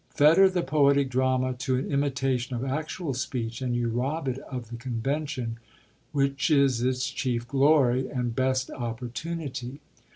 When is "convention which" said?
4.75-6.49